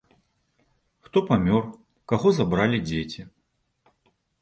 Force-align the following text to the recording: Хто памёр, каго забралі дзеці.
Хто 1.09 1.17
памёр, 1.29 1.63
каго 2.13 2.35
забралі 2.41 2.83
дзеці. 2.89 3.31